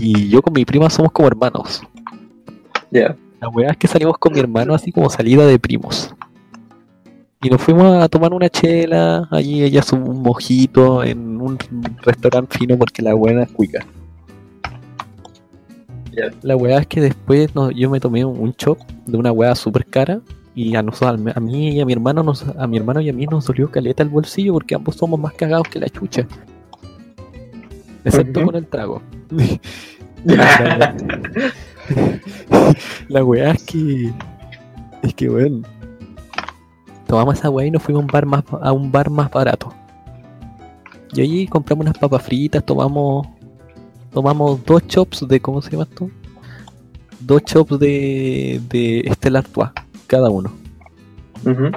y 0.00 0.28
yo 0.28 0.42
con 0.42 0.52
mi 0.52 0.64
prima 0.64 0.88
somos 0.90 1.12
como 1.12 1.28
hermanos. 1.28 1.82
Ya. 2.90 3.16
La 3.40 3.48
weá 3.48 3.70
es 3.70 3.76
que 3.76 3.86
salimos 3.86 4.18
con 4.18 4.32
mi 4.32 4.40
hermano 4.40 4.74
así 4.74 4.90
como 4.92 5.08
salida 5.10 5.46
de 5.46 5.58
primos. 5.58 6.14
Y 7.40 7.50
nos 7.50 7.60
fuimos 7.62 8.02
a 8.02 8.08
tomar 8.08 8.32
una 8.34 8.48
chela, 8.48 9.28
allí 9.30 9.62
ella 9.62 9.80
su 9.82 9.94
un 9.96 10.22
mojito 10.22 11.04
en 11.04 11.40
un 11.40 11.56
restaurante 12.02 12.58
fino 12.58 12.76
porque 12.76 13.00
la 13.02 13.14
buena 13.14 13.44
es 13.44 13.52
cuica. 13.52 13.86
La 16.42 16.56
weá 16.56 16.78
es 16.80 16.86
que 16.88 17.00
después 17.00 17.54
no- 17.54 17.70
yo 17.70 17.88
me 17.90 18.00
tomé 18.00 18.24
un, 18.24 18.38
un 18.40 18.52
chop 18.54 18.78
de 19.06 19.16
una 19.16 19.30
weá 19.30 19.54
súper 19.54 19.84
cara 19.86 20.20
y 20.54 20.74
a 20.74 20.82
nosotros, 20.82 21.20
a 21.36 21.38
mí 21.40 21.70
y 21.70 21.80
a 21.80 21.86
mi 21.86 21.92
hermano 21.92 22.24
nos, 22.24 22.44
a 22.58 22.66
mi 22.66 22.76
hermano 22.76 23.00
y 23.00 23.08
a 23.08 23.12
mí 23.12 23.24
nos 23.26 23.46
dolió 23.46 23.70
caleta 23.70 24.02
el 24.02 24.08
bolsillo 24.08 24.54
porque 24.54 24.74
ambos 24.74 24.96
somos 24.96 25.20
más 25.20 25.32
cagados 25.34 25.68
que 25.68 25.78
la 25.78 25.88
chucha. 25.88 26.26
Excepto 28.08 28.44
con 28.44 28.56
el 28.56 28.66
trago. 28.66 29.02
la, 30.24 30.94
la 33.08 33.24
weá 33.24 33.52
es 33.52 33.62
que. 33.64 34.12
Es 35.02 35.14
que 35.14 35.28
weón. 35.28 35.66
Tomamos 37.06 37.38
esa 37.38 37.50
weá 37.50 37.66
y 37.66 37.70
nos 37.70 37.82
fuimos 37.82 38.02
a 38.02 38.04
un 38.04 38.10
bar 38.10 38.26
más 38.26 38.44
a 38.60 38.72
un 38.72 38.92
bar 38.92 39.10
más 39.10 39.30
barato. 39.30 39.72
Y 41.12 41.22
allí 41.22 41.46
compramos 41.46 41.86
unas 41.86 41.98
papas 41.98 42.22
fritas, 42.22 42.64
tomamos. 42.64 43.26
Tomamos 44.12 44.64
dos 44.64 44.86
chops 44.86 45.26
de. 45.28 45.40
¿cómo 45.40 45.62
se 45.62 45.70
llama 45.70 45.84
esto? 45.84 46.10
Dos 47.20 47.42
chops 47.44 47.78
de. 47.78 48.60
de 48.68 49.10
Stella 49.14 49.40
Artois, 49.40 49.70
cada 50.06 50.30
uno. 50.30 50.52
Ujú. 51.44 51.70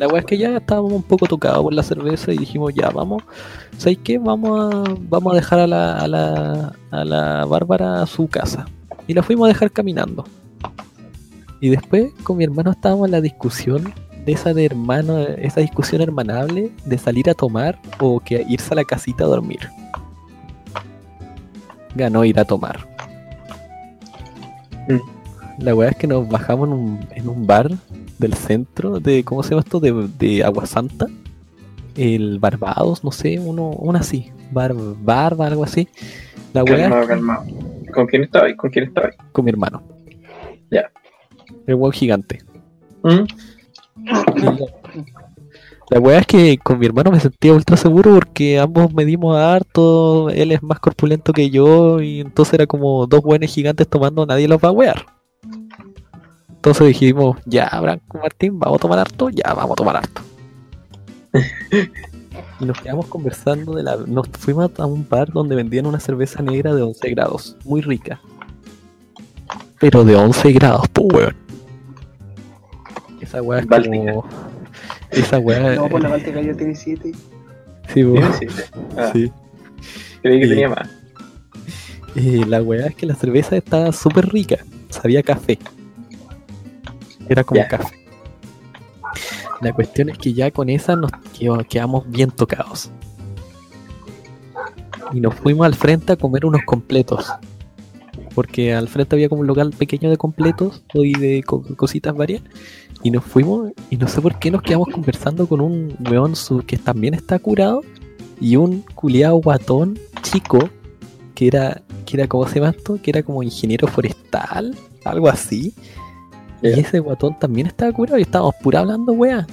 La 0.00 0.08
weá 0.08 0.20
es 0.20 0.24
que 0.24 0.38
ya 0.38 0.56
estábamos 0.56 0.94
un 0.94 1.02
poco 1.02 1.26
tocados 1.26 1.62
por 1.62 1.74
la 1.74 1.82
cerveza 1.82 2.32
y 2.32 2.38
dijimos, 2.38 2.72
ya, 2.72 2.88
vamos, 2.88 3.22
¿sabes 3.76 3.98
qué? 4.02 4.16
Vamos 4.16 4.74
a, 4.74 4.94
vamos 4.98 5.34
a 5.34 5.36
dejar 5.36 5.58
a 5.58 5.66
la, 5.66 5.98
a, 5.98 6.08
la, 6.08 6.72
a 6.90 7.04
la 7.04 7.44
Bárbara 7.44 8.00
a 8.00 8.06
su 8.06 8.26
casa. 8.26 8.64
Y 9.06 9.12
la 9.12 9.22
fuimos 9.22 9.44
a 9.44 9.48
dejar 9.48 9.70
caminando. 9.70 10.24
Y 11.60 11.68
después 11.68 12.14
con 12.22 12.38
mi 12.38 12.44
hermano 12.44 12.70
estábamos 12.70 13.08
en 13.08 13.12
la 13.12 13.20
discusión 13.20 13.92
de 14.24 14.32
esa 14.32 14.54
de 14.54 14.64
hermano, 14.64 15.18
esa 15.18 15.60
discusión 15.60 16.00
hermanable 16.00 16.72
de 16.86 16.96
salir 16.96 17.28
a 17.28 17.34
tomar 17.34 17.78
o 17.98 18.20
que 18.20 18.42
irse 18.48 18.72
a 18.72 18.76
la 18.76 18.84
casita 18.84 19.24
a 19.24 19.26
dormir. 19.26 19.68
Ganó 21.94 22.24
ir 22.24 22.40
a 22.40 22.46
tomar. 22.46 22.88
Mm. 24.88 25.62
La 25.62 25.74
weá 25.74 25.90
es 25.90 25.96
que 25.96 26.06
nos 26.06 26.26
bajamos 26.26 26.68
en 26.68 26.72
un, 26.72 27.06
en 27.10 27.28
un 27.28 27.46
bar 27.46 27.70
del 28.20 28.34
centro 28.34 29.00
de, 29.00 29.24
¿cómo 29.24 29.42
se 29.42 29.50
llama 29.50 29.62
esto? 29.62 29.80
De, 29.80 30.08
de 30.18 30.44
Agua 30.44 30.66
Santa. 30.66 31.06
El 31.96 32.38
Barbados, 32.38 33.02
no 33.02 33.10
sé, 33.10 33.38
uno, 33.40 33.70
uno 33.70 33.98
así. 33.98 34.30
Bar, 34.52 34.74
Barba, 34.74 35.46
algo 35.46 35.64
así. 35.64 35.88
La 36.52 36.64
Calmado, 36.64 37.06
calmado. 37.06 37.44
¿Con 37.92 38.06
quién 38.06 38.22
estaba 38.22 38.46
ahí? 38.46 38.56
¿Con 38.56 38.70
quién 38.70 38.86
estaba 38.86 39.08
ahí? 39.08 39.14
con 39.32 39.44
mi 39.44 39.50
hermano. 39.50 39.82
Ya. 40.70 40.90
El 41.66 41.74
weón 41.74 41.92
gigante. 41.92 42.40
¿Mm? 43.02 43.24
La 45.90 45.98
weá 45.98 46.20
es 46.20 46.26
que 46.26 46.58
con 46.58 46.78
mi 46.78 46.86
hermano 46.86 47.10
me 47.10 47.18
sentía 47.18 47.52
ultra 47.52 47.76
seguro 47.76 48.14
porque 48.14 48.60
ambos 48.60 48.94
medimos 48.94 49.36
harto, 49.36 50.30
él 50.30 50.52
es 50.52 50.62
más 50.62 50.78
corpulento 50.78 51.32
que 51.32 51.50
yo 51.50 52.00
y 52.00 52.20
entonces 52.20 52.54
era 52.54 52.66
como 52.66 53.06
dos 53.08 53.22
buenos 53.22 53.52
gigantes 53.52 53.88
tomando, 53.88 54.24
nadie 54.24 54.46
los 54.46 54.62
va 54.62 54.68
a 54.68 54.72
wear. 54.72 55.04
Entonces 56.60 56.88
dijimos, 56.88 57.38
ya, 57.46 57.68
Branco 57.80 58.18
Martín, 58.18 58.58
vamos 58.58 58.76
a 58.78 58.80
tomar 58.82 58.98
harto, 58.98 59.30
ya, 59.30 59.54
vamos 59.54 59.72
a 59.72 59.76
tomar 59.76 59.96
harto. 59.96 60.20
y 62.60 62.64
nos 62.66 62.78
quedamos 62.80 63.06
conversando 63.06 63.74
de 63.74 63.82
la... 63.82 63.96
Nos 64.06 64.28
fuimos 64.38 64.70
a 64.78 64.84
un 64.84 65.06
bar 65.08 65.32
donde 65.32 65.56
vendían 65.56 65.86
una 65.86 65.98
cerveza 66.00 66.42
negra 66.42 66.74
de 66.74 66.82
11 66.82 67.10
grados, 67.10 67.56
muy 67.64 67.80
rica. 67.80 68.20
Pero 69.78 70.04
de 70.04 70.14
11 70.16 70.52
grados, 70.52 70.86
pues 70.92 71.06
weón. 71.14 71.36
Esa 73.22 73.40
weá 73.40 73.60
es 73.60 73.66
Báltica. 73.66 73.96
como... 74.12 74.24
Esa 75.10 75.38
weá... 75.38 75.76
No, 75.76 75.88
por 75.88 76.02
la 76.02 76.10
Báltica 76.10 76.42
ya 76.42 76.52
tiene 76.54 76.74
7. 76.74 77.12
Sí, 77.92 78.04
po. 78.04 78.12
¿Tiene 78.12 78.32
siete? 78.38 78.64
Ah, 78.98 79.10
Sí. 79.14 79.32
creí 80.22 80.40
que 80.40 80.44
Sí. 80.44 80.50
tenía 80.50 80.68
más. 80.68 80.90
Eh, 82.16 82.44
la 82.46 82.60
weá 82.62 82.86
es 82.88 82.94
que 82.96 83.06
la 83.06 83.14
cerveza 83.14 83.56
estaba 83.56 83.90
súper 83.92 84.28
rica. 84.28 84.58
Sabía 84.90 85.22
café. 85.22 85.58
Era 87.30 87.44
como 87.44 87.60
Ya. 87.60 87.68
café. 87.68 87.96
La 89.60 89.72
cuestión 89.72 90.08
es 90.10 90.18
que 90.18 90.32
ya 90.32 90.50
con 90.50 90.68
esa 90.68 90.96
nos 90.96 91.10
quedamos 91.68 92.10
bien 92.10 92.30
tocados. 92.30 92.90
Y 95.12 95.20
nos 95.20 95.34
fuimos 95.34 95.64
al 95.66 95.74
frente 95.74 96.12
a 96.12 96.16
comer 96.16 96.44
unos 96.46 96.62
completos. 96.64 97.26
Porque 98.34 98.74
al 98.74 98.88
frente 98.88 99.16
había 99.16 99.28
como 99.28 99.40
un 99.42 99.46
local 99.46 99.70
pequeño 99.76 100.08
de 100.10 100.16
completos 100.16 100.82
y 100.94 101.18
de 101.18 101.42
co- 101.42 101.62
cositas 101.76 102.14
varias. 102.16 102.42
Y 103.02 103.10
nos 103.10 103.24
fuimos 103.24 103.72
y 103.90 103.96
no 103.96 104.08
sé 104.08 104.20
por 104.20 104.38
qué 104.38 104.50
nos 104.50 104.62
quedamos 104.62 104.88
conversando 104.92 105.46
con 105.46 105.60
un 105.60 105.96
weón 106.00 106.34
que 106.66 106.76
también 106.78 107.14
está 107.14 107.38
curado. 107.38 107.82
Y 108.40 108.56
un 108.56 108.82
culiado 108.94 109.36
guatón 109.36 109.98
chico 110.22 110.70
que 111.34 111.46
era, 111.48 111.82
que 112.06 112.16
era, 112.16 112.26
¿cómo 112.28 112.46
se 112.48 112.56
llama 112.60 112.70
esto? 112.76 112.98
Que 113.02 113.10
era 113.10 113.22
como 113.22 113.42
ingeniero 113.42 113.86
forestal, 113.88 114.74
algo 115.04 115.28
así. 115.28 115.74
Y 116.62 116.68
ese 116.68 117.00
guatón 117.00 117.38
también 117.38 117.66
estaba 117.66 117.92
curado 117.92 118.18
y 118.18 118.22
estábamos 118.22 118.54
pura 118.56 118.80
hablando, 118.80 119.12
weá. 119.12 119.46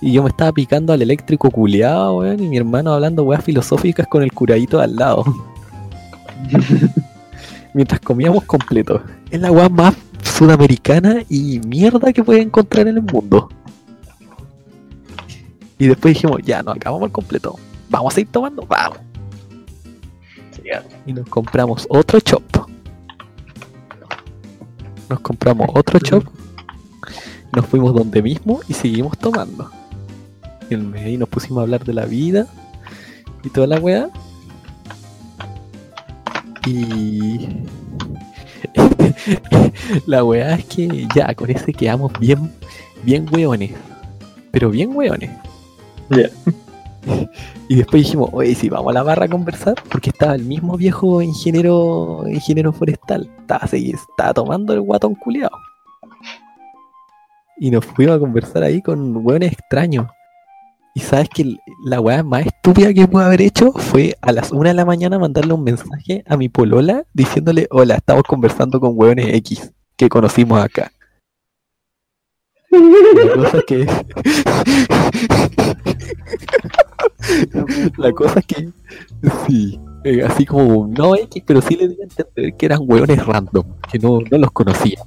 Y 0.00 0.12
yo 0.12 0.22
me 0.22 0.28
estaba 0.28 0.52
picando 0.52 0.92
al 0.92 1.02
eléctrico 1.02 1.50
culeado, 1.50 2.18
weón, 2.18 2.40
y 2.40 2.48
mi 2.48 2.56
hermano 2.58 2.92
hablando 2.92 3.24
weas 3.24 3.42
filosóficas 3.42 4.06
con 4.06 4.22
el 4.22 4.32
curadito 4.32 4.80
al 4.80 4.94
lado. 4.96 5.24
Mientras 7.74 8.00
comíamos 8.00 8.44
completo. 8.44 9.02
Es 9.30 9.40
la 9.40 9.50
weá 9.50 9.68
más 9.68 9.96
sudamericana 10.22 11.22
y 11.28 11.60
mierda 11.60 12.12
que 12.12 12.22
puedes 12.22 12.44
encontrar 12.44 12.88
en 12.88 12.98
el 12.98 13.02
mundo. 13.02 13.48
Y 15.78 15.88
después 15.88 16.14
dijimos, 16.14 16.40
ya, 16.42 16.62
nos 16.62 16.76
acabamos 16.76 17.06
el 17.06 17.12
completo. 17.12 17.56
Vamos 17.90 18.12
a 18.12 18.14
seguir 18.14 18.32
tomando, 18.32 18.66
vamos. 18.66 18.98
Y 21.06 21.12
nos 21.12 21.28
compramos 21.28 21.86
otro 21.88 22.18
chop. 22.20 22.42
Nos 25.08 25.20
compramos 25.20 25.68
otro 25.74 25.98
chop. 25.98 26.24
Nos 27.52 27.66
fuimos 27.66 27.94
donde 27.94 28.22
mismo 28.22 28.60
y 28.68 28.74
seguimos 28.74 29.16
tomando. 29.18 29.70
Y 30.68 30.76
medio 30.76 31.20
nos 31.20 31.28
pusimos 31.28 31.58
a 31.58 31.62
hablar 31.62 31.84
de 31.84 31.92
la 31.92 32.06
vida 32.06 32.46
y 33.44 33.50
toda 33.50 33.66
la 33.66 33.78
weá. 33.78 34.08
Y 36.66 37.48
la 40.06 40.24
weá 40.24 40.56
es 40.56 40.64
que 40.64 41.06
ya 41.14 41.32
con 41.34 41.50
ese 41.50 41.72
quedamos 41.72 42.12
bien, 42.18 42.52
bien 43.04 43.26
weones. 43.32 43.72
Pero 44.50 44.70
bien 44.70 44.96
weones. 44.96 45.30
Ya. 46.10 46.30
Y 47.68 47.76
después 47.76 48.04
dijimos, 48.04 48.30
oye, 48.32 48.54
si 48.54 48.68
vamos 48.68 48.90
a 48.90 48.94
la 48.94 49.02
barra 49.02 49.24
a 49.24 49.28
conversar, 49.28 49.74
porque 49.90 50.10
estaba 50.10 50.34
el 50.34 50.44
mismo 50.44 50.76
viejo 50.76 51.20
ingeniero, 51.20 52.22
ingeniero 52.28 52.72
forestal, 52.72 53.28
estaba, 53.40 53.68
estaba 53.72 54.34
tomando 54.34 54.72
el 54.72 54.82
guatón 54.82 55.16
culiado. 55.16 55.50
Y 57.58 57.70
nos 57.70 57.84
fuimos 57.84 58.16
a 58.16 58.20
conversar 58.20 58.62
ahí 58.62 58.82
con 58.82 59.16
hueones 59.16 59.52
extraños. 59.52 60.06
Y 60.94 61.00
sabes 61.00 61.28
que 61.28 61.56
la 61.84 62.00
weá 62.00 62.22
más 62.22 62.46
estúpida 62.46 62.94
que 62.94 63.08
pude 63.08 63.24
haber 63.24 63.42
hecho 63.42 63.72
fue 63.72 64.16
a 64.22 64.32
las 64.32 64.52
una 64.52 64.70
de 64.70 64.74
la 64.74 64.84
mañana 64.84 65.18
mandarle 65.18 65.52
un 65.52 65.64
mensaje 65.64 66.22
a 66.26 66.36
mi 66.36 66.48
polola 66.48 67.04
diciéndole, 67.12 67.66
hola, 67.70 67.96
estamos 67.96 68.22
conversando 68.22 68.80
con 68.80 68.92
hueones 68.94 69.34
X 69.34 69.72
que 69.96 70.08
conocimos 70.08 70.62
acá. 70.62 70.92
La 72.70 73.34
cosa 73.34 73.62
La 77.98 78.12
cosa 78.12 78.40
es 78.40 78.46
que, 78.46 78.68
sí, 79.46 79.78
eh, 80.04 80.22
así 80.22 80.44
como, 80.46 80.86
no 80.86 81.16
X, 81.16 81.42
pero 81.46 81.60
sí 81.60 81.76
le 81.76 81.88
di 81.88 81.96
a 82.00 82.04
entender 82.04 82.54
que 82.56 82.66
eran 82.66 82.80
hueones 82.82 83.24
random, 83.24 83.64
que 83.90 83.98
no, 83.98 84.20
no 84.30 84.38
los 84.38 84.50
conocía. 84.52 85.00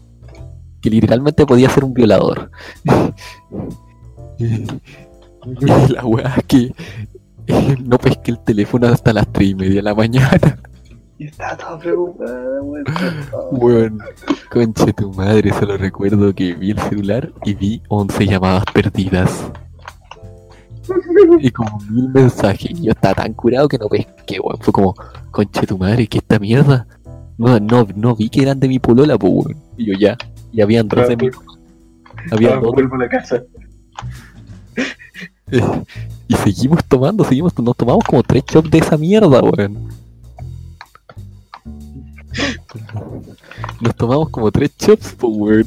Que 0.82 0.90
literalmente 0.90 1.46
podía 1.46 1.70
ser 1.70 1.84
un 1.84 1.94
violador. 1.94 2.52
la 5.90 6.06
weá 6.06 6.36
es 6.38 6.44
que 6.46 6.74
eh, 7.48 7.76
no 7.84 7.98
pesqué 7.98 8.32
el 8.32 8.40
teléfono 8.40 8.88
hasta 8.88 9.14
las 9.14 9.32
3 9.32 9.50
y 9.50 9.56
media 9.56 9.76
de 9.76 9.82
la 9.82 9.96
mañana. 9.96 10.60
Y 11.18 11.26
estaba 11.26 11.58
toda 11.58 11.80
preocupada, 11.80 12.62
weón. 12.62 12.86
Weón, 13.52 14.00
conche 14.50 14.94
tu 14.94 15.12
madre, 15.14 15.52
solo 15.52 15.76
recuerdo 15.76 16.34
que 16.34 16.54
vi 16.54 16.72
el 16.72 16.80
celular 16.80 17.34
y 17.44 17.54
vi 17.56 17.82
11 17.90 18.26
llamadas 18.26 18.64
perdidas. 18.74 19.52
Y 21.40 21.52
como 21.52 21.80
mil 21.90 22.10
mensajes. 22.10 22.72
Y 22.72 22.86
yo 22.86 22.92
estaba 22.92 23.16
tan 23.16 23.34
curado 23.34 23.68
que 23.68 23.78
no 23.78 23.88
pesqué, 23.88 24.40
weón. 24.40 24.60
Fue 24.62 24.74
como, 24.74 24.94
conche 25.32 25.66
tu 25.68 25.78
madre, 25.78 26.08
¿qué 26.08 26.20
esta 26.20 26.40
mierda? 26.40 26.88
No, 27.38 27.60
no, 27.60 27.88
no 27.96 28.16
vi 28.16 28.30
que 28.30 28.42
eran 28.42 28.60
de 28.60 28.68
mi 28.68 28.80
polola, 28.80 29.18
pues, 29.18 29.34
weón. 29.34 29.58
Y 29.78 29.86
yo 29.86 29.94
ya, 29.98 30.18
y 30.52 30.62
habían 30.62 30.88
dos 30.88 31.08
de 31.08 31.18
mi 31.18 31.30
Había 32.32 32.58
dos 32.58 32.74
vuelvo 32.74 32.96
a 32.96 33.00
la 33.00 33.10
casa. 33.10 33.44
y 36.28 36.34
seguimos 36.36 36.84
tomando, 36.86 37.24
seguimos, 37.24 37.58
nos 37.60 37.76
tomamos 37.76 38.04
como 38.06 38.24
tres 38.24 38.44
chops 38.46 38.70
de 38.70 38.78
esa 38.80 38.98
mierda, 38.98 39.42
weón. 39.42 39.90
Nos 43.82 43.96
tomamos 43.96 44.30
como 44.30 44.52
tres 44.52 44.72
chops, 44.78 45.14
po, 45.14 45.28
weón. 45.30 45.66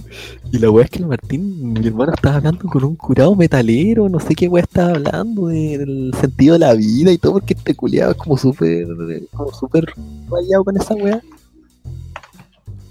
Y 0.53 0.59
la 0.59 0.70
weá 0.70 0.85
es 0.85 0.91
que 0.91 0.99
el 0.99 1.06
Martín, 1.06 1.73
mi 1.73 1.87
hermano, 1.87 2.12
estaba 2.14 2.37
hablando 2.37 2.67
con 2.69 2.85
un 2.85 2.94
curado 2.97 3.35
metalero, 3.35 4.09
no 4.09 4.20
sé 4.20 4.35
qué 4.35 4.49
weá 4.49 4.62
estaba 4.62 4.91
hablando 4.91 5.47
de- 5.49 5.79
del 5.79 6.14
sentido 6.20 6.55
de 6.55 6.59
la 6.59 6.75
vida 6.75 7.11
y 7.11 7.19
todo, 7.19 7.32
porque 7.35 7.55
este 7.55 7.75
culiado 7.75 8.12
es 8.12 8.17
como 8.19 8.37
súper, 8.37 8.87
como 9.32 9.53
súper 9.53 9.87
rayado 10.31 10.64
con 10.64 10.76
esa 10.76 10.94
weá. 10.94 11.20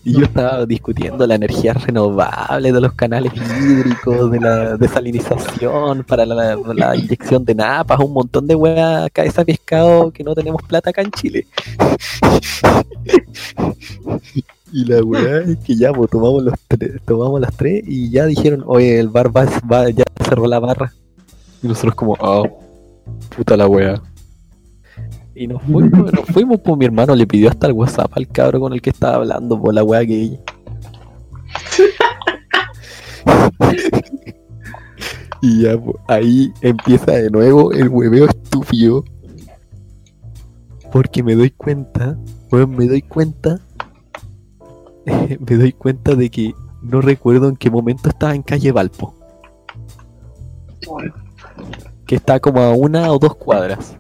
Y 0.04 0.14
yo 0.14 0.26
estaba 0.26 0.66
discutiendo 0.66 1.28
la 1.28 1.36
energía 1.36 1.74
renovable 1.74 2.72
de 2.72 2.82
los 2.82 2.92
canales 2.94 3.32
hídricos, 3.36 4.32
de 4.32 4.40
la 4.40 4.76
desalinización, 4.76 6.04
para 6.06 6.26
la, 6.26 6.56
la 6.56 6.96
inyección 6.96 7.46
de 7.46 7.54
napas, 7.54 8.00
un 8.00 8.12
montón 8.12 8.48
de 8.48 8.56
weá 8.56 9.08
cabeza 9.12 9.46
pescado 9.46 10.10
que 10.10 10.24
no 10.24 10.34
tenemos 10.34 10.64
plata 10.64 10.90
acá 10.90 11.04
en 11.04 11.12
Chile. 11.12 11.46
Y 14.82 14.86
la 14.86 15.04
weá 15.04 15.42
es 15.48 15.58
que 15.60 15.76
ya, 15.76 15.94
pues 15.94 16.10
tomamos, 16.10 16.44
los 16.44 16.56
tres, 16.68 17.00
tomamos 17.06 17.40
las 17.40 17.56
tres 17.56 17.84
y 17.86 18.10
ya 18.10 18.26
dijeron, 18.26 18.64
oye, 18.66 19.00
el 19.00 19.10
bar 19.10 19.36
va, 19.36 19.46
va- 19.72 19.90
ya 19.92 20.04
cerró 20.28 20.48
la 20.48 20.60
barra. 20.60 20.92
Y 21.62 21.68
nosotros 21.68 21.94
como, 21.94 22.16
oh, 22.20 22.48
puta 23.36 23.56
la 23.56 23.68
weá. 23.68 24.02
Y 25.36 25.46
nos 25.48 25.62
fuimos, 25.62 26.12
nos 26.14 26.26
fuimos, 26.26 26.60
pues 26.62 26.78
mi 26.78 26.86
hermano 26.86 27.16
le 27.16 27.28
pidió 27.28 27.50
hasta 27.50 27.68
el 27.68 27.74
WhatsApp 27.74 28.12
al 28.16 28.28
cabro 28.28 28.60
con 28.60 28.74
el 28.74 28.82
que 28.82 28.90
estaba 28.90 29.16
hablando, 29.16 29.62
por 29.62 29.74
la 29.74 29.84
weá 29.84 30.04
que 30.06 30.40
Y 35.44 35.64
ya, 35.64 35.78
pues, 35.78 35.96
ahí 36.08 36.52
empieza 36.62 37.12
de 37.14 37.30
nuevo 37.30 37.72
el 37.72 37.90
hueveo 37.90 38.26
estúpido. 38.26 39.04
Porque 40.92 41.24
me 41.24 41.36
doy 41.36 41.52
cuenta, 41.52 42.18
weón, 42.52 42.72
me 42.72 42.88
doy 42.88 43.02
cuenta 43.02 43.60
me 45.40 45.58
doy 45.58 45.74
cuenta 45.74 46.16
de 46.16 46.30
que 46.30 46.54
no 46.82 47.02
recuerdo 47.02 47.50
en 47.50 47.56
qué 47.56 47.70
momento 47.70 48.10
estaba 48.10 48.36
en 48.36 48.42
calle 48.42 48.72
Valpo, 48.72 49.14
que 52.06 52.16
está 52.16 52.40
como 52.40 52.62
a 52.62 52.74
una 52.74 53.12
o 53.12 53.20
dos 53.20 53.36
cuadras. 53.36 53.98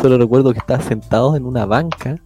Solo 0.00 0.18
recuerdo 0.18 0.52
que 0.52 0.58
estaba 0.58 0.82
sentado 0.82 1.36
en 1.36 1.44
una 1.44 1.66
banca 1.66 2.18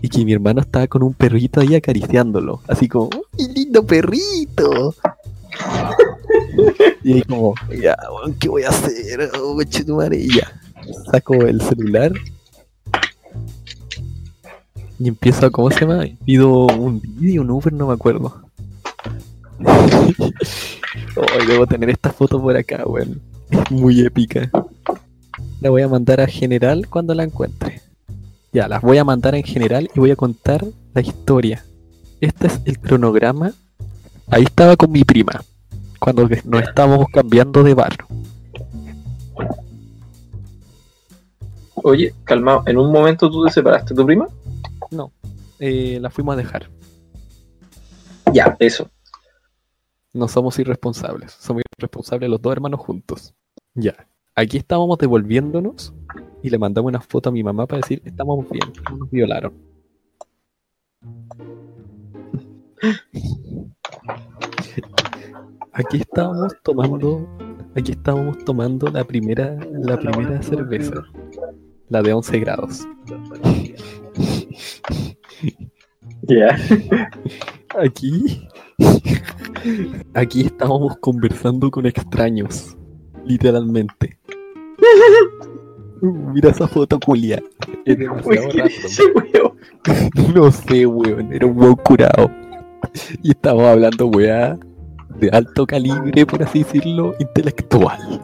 y 0.00 0.08
que 0.08 0.24
mi 0.24 0.32
hermano 0.32 0.60
estaba 0.60 0.86
con 0.86 1.02
un 1.02 1.14
perrito 1.14 1.60
ahí 1.60 1.74
acariciándolo, 1.74 2.60
así 2.68 2.88
como, 2.88 3.10
¡Uy, 3.38 3.48
lindo 3.54 3.86
perrito! 3.86 4.94
y 7.04 7.12
ahí 7.14 7.22
como, 7.22 7.54
ya, 7.80 7.96
¿qué 8.40 8.48
voy 8.48 8.64
a 8.64 8.70
hacer? 8.70 9.30
Oh, 9.40 9.54
conchetumare", 9.54 10.18
y 10.18 10.36
ya. 10.36 10.52
Saco 11.10 11.34
el 11.34 11.60
celular 11.62 12.12
y 14.98 15.08
empiezo 15.08 15.46
a, 15.46 15.50
¿cómo 15.50 15.70
se 15.70 15.80
llama? 15.80 16.04
Pido 16.24 16.66
un 16.66 17.00
vídeo, 17.00 17.42
un 17.42 17.50
Uber, 17.50 17.72
no 17.72 17.88
me 17.88 17.94
acuerdo. 17.94 18.42
oh, 21.16 21.44
debo 21.46 21.66
tener 21.66 21.90
esta 21.90 22.10
foto 22.12 22.40
por 22.40 22.56
acá, 22.56 22.84
weón. 22.86 23.20
Es 23.50 23.70
muy 23.70 24.00
épica. 24.00 24.50
La 25.60 25.70
voy 25.70 25.82
a 25.82 25.88
mandar 25.88 26.20
a 26.20 26.26
general 26.26 26.86
cuando 26.88 27.14
la 27.14 27.24
encuentre. 27.24 27.80
Ya, 28.52 28.68
las 28.68 28.82
voy 28.82 28.98
a 28.98 29.04
mandar 29.04 29.34
en 29.34 29.42
general 29.42 29.90
y 29.94 30.00
voy 30.00 30.10
a 30.10 30.16
contar 30.16 30.64
la 30.94 31.00
historia. 31.00 31.64
Este 32.20 32.46
es 32.46 32.60
el 32.64 32.78
cronograma. 32.78 33.52
Ahí 34.30 34.44
estaba 34.44 34.76
con 34.76 34.92
mi 34.92 35.04
prima. 35.04 35.42
Cuando 35.98 36.28
nos 36.44 36.62
estábamos 36.62 37.06
cambiando 37.12 37.62
de 37.62 37.74
bar. 37.74 37.96
Oye, 41.74 42.14
calmado, 42.24 42.62
¿en 42.66 42.78
un 42.78 42.92
momento 42.92 43.30
tú 43.30 43.44
te 43.44 43.50
separaste 43.50 43.92
de 43.92 44.00
tu 44.00 44.06
prima? 44.06 44.26
Eh, 45.58 45.98
la 46.00 46.10
fuimos 46.10 46.34
a 46.34 46.36
dejar. 46.36 46.70
Ya, 48.32 48.56
eso. 48.58 48.90
No 50.12 50.28
somos 50.28 50.58
irresponsables. 50.58 51.32
Somos 51.32 51.62
irresponsables 51.78 52.30
los 52.30 52.40
dos 52.40 52.52
hermanos 52.52 52.80
juntos. 52.80 53.34
Ya. 53.74 54.06
Aquí 54.36 54.56
estábamos 54.56 54.98
devolviéndonos 54.98 55.94
y 56.42 56.50
le 56.50 56.58
mandamos 56.58 56.88
una 56.88 57.00
foto 57.00 57.28
a 57.28 57.32
mi 57.32 57.42
mamá 57.42 57.66
para 57.66 57.80
decir, 57.80 58.02
estamos 58.04 58.48
bien, 58.50 58.72
no 58.90 58.96
nos 58.98 59.10
violaron. 59.10 59.52
Aquí 65.72 65.98
estábamos 65.98 66.54
tomando, 66.62 67.26
aquí 67.74 67.92
estábamos 67.92 68.44
tomando 68.44 68.88
la 68.88 69.04
primera, 69.04 69.56
la 69.72 69.96
primera 69.98 70.42
cerveza, 70.42 71.02
la 71.88 72.02
de 72.02 72.12
11 72.12 72.38
grados. 72.40 72.86
Ya. 76.22 76.56
Aquí, 77.78 78.48
aquí 80.14 80.42
estábamos 80.42 80.96
conversando 80.98 81.70
con 81.70 81.86
extraños, 81.86 82.76
literalmente. 83.24 84.18
Uh, 86.00 86.32
Mira 86.32 86.50
esa 86.50 86.68
foto, 86.68 86.98
Julia. 87.04 87.42
Es 87.84 87.98
demasiado 87.98 88.48
weón. 88.48 89.54
No 90.34 90.50
sé, 90.50 90.86
weón. 90.86 91.32
Era 91.32 91.46
un 91.46 91.58
weón 91.58 91.76
curado. 91.76 92.30
Y 93.22 93.30
estábamos 93.30 93.66
hablando, 93.66 94.06
weá, 94.06 94.58
de 95.18 95.30
alto 95.30 95.66
calibre, 95.66 96.26
por 96.26 96.42
así 96.42 96.62
decirlo, 96.62 97.14
intelectual. 97.18 98.20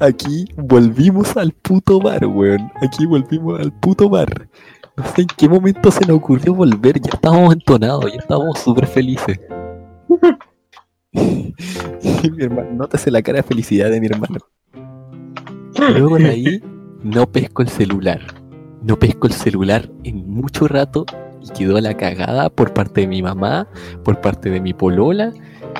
Aquí 0.00 0.46
volvimos 0.56 1.36
al 1.36 1.52
puto 1.52 2.00
bar, 2.00 2.26
weón. 2.26 2.70
Aquí 2.82 3.06
volvimos 3.06 3.60
al 3.60 3.72
puto 3.72 4.08
bar. 4.08 4.48
No 4.96 5.04
sé 5.04 5.22
en 5.22 5.28
qué 5.36 5.48
momento 5.48 5.90
se 5.90 6.06
nos 6.06 6.16
ocurrió 6.18 6.54
volver. 6.54 7.00
Ya 7.00 7.10
estábamos 7.12 7.54
entonados, 7.54 8.10
ya 8.12 8.18
estábamos 8.18 8.58
súper 8.58 8.86
felices. 8.86 9.38
mi 11.12 12.42
hermano, 12.42 12.70
nótese 12.72 13.10
la 13.10 13.22
cara 13.22 13.38
de 13.38 13.42
felicidad 13.42 13.90
de 13.90 14.00
mi 14.00 14.06
hermano. 14.06 14.38
Luego 15.78 16.16
de 16.18 16.28
ahí, 16.28 16.62
no 17.02 17.30
pesco 17.30 17.62
el 17.62 17.68
celular. 17.68 18.20
No 18.82 18.98
pesco 18.98 19.26
el 19.26 19.32
celular 19.32 19.90
en 20.04 20.28
mucho 20.28 20.68
rato 20.68 21.04
y 21.42 21.50
quedó 21.50 21.80
la 21.80 21.94
cagada 21.94 22.50
por 22.50 22.72
parte 22.72 23.02
de 23.02 23.06
mi 23.06 23.22
mamá, 23.22 23.68
por 24.04 24.20
parte 24.20 24.50
de 24.50 24.60
mi 24.60 24.72
polola 24.74 25.32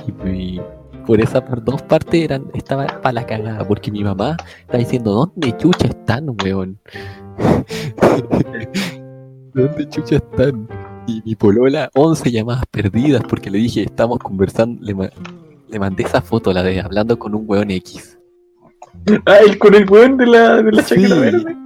y, 0.07 0.29
y 0.29 0.61
por 1.07 1.21
esas 1.21 1.43
dos 1.65 1.83
partes 1.83 2.23
eran, 2.23 2.47
estaba 2.55 2.87
para 3.01 3.13
la 3.13 3.27
cagada 3.27 3.67
porque 3.67 3.91
mi 3.91 4.03
mamá 4.03 4.37
estaba 4.61 4.79
diciendo, 4.79 5.13
¿dónde 5.13 5.57
chucha 5.57 5.87
están, 5.89 6.29
weón? 6.43 6.79
¿Dónde 9.55 9.89
chucha 9.89 10.17
están? 10.17 10.69
Y 11.07 11.23
mi 11.25 11.35
polola, 11.37 11.89
11 11.95 12.31
llamadas 12.33 12.65
perdidas 12.71 13.23
porque 13.29 13.49
le 13.51 13.59
dije, 13.59 13.83
estamos 13.83 14.19
conversando, 14.19 14.83
le, 14.85 14.95
ma- 14.95 15.11
le 15.69 15.79
mandé 15.79 16.03
esa 16.03 16.21
foto, 16.21 16.53
la 16.53 16.63
de 16.65 16.81
hablando 16.81 17.17
con 17.19 17.35
un 17.35 17.45
weón 17.47 17.71
X. 17.71 18.19
Ah, 19.25 19.39
el 19.47 19.57
con 19.59 19.75
el 19.75 19.89
weón 19.89 20.17
de 20.17 20.27
la, 20.27 20.63
de 20.63 20.73
la 20.73 20.83
Sí. 20.83 20.97
chaqueta 20.97 21.15
verde. 21.21 21.57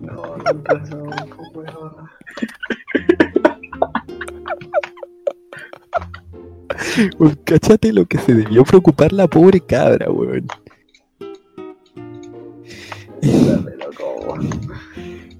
no, 0.00 0.12
con 0.44 0.64
razón, 0.64 1.10
po, 1.36 1.42
weón. 1.60 1.92
Weón, 7.18 7.38
Cáchate 7.44 7.92
lo 7.92 8.06
que 8.06 8.18
se 8.18 8.34
debió 8.34 8.64
preocupar 8.64 9.12
la 9.12 9.26
pobre 9.26 9.60
cabra, 9.60 10.10
weón. 10.10 10.46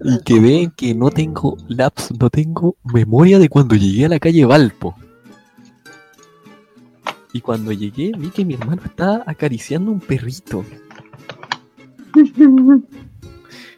Y 0.05 0.19
que 0.25 0.41
ven 0.41 0.71
que 0.77 0.95
no 0.95 1.11
tengo 1.11 1.57
laps, 1.69 2.13
no 2.19 2.31
tengo 2.31 2.77
memoria 2.85 3.39
de 3.39 3.49
cuando 3.49 3.75
llegué 3.75 4.07
a 4.07 4.09
la 4.09 4.19
calle 4.19 4.45
Valpo. 4.45 4.95
Y 7.33 7.41
cuando 7.41 7.73
llegué 7.73 8.13
vi 8.17 8.31
que 8.31 8.45
mi 8.45 8.55
hermano 8.55 8.83
estaba 8.85 9.23
acariciando 9.27 9.91
un 9.91 10.01
perrito. 10.01 10.65